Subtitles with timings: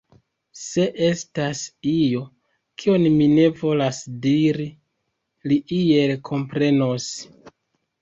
[0.59, 2.23] Se estas io,
[2.85, 4.69] kion mi ne volas diri,
[5.53, 7.11] li iel komprenos.